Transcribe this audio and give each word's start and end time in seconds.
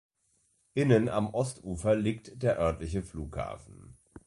Innen 0.73 1.09
am 1.09 1.31
Ostufer 1.31 1.95
liegt 1.95 2.41
der 2.41 2.57
örtliche 2.57 3.03
Flughafen. 3.03 3.99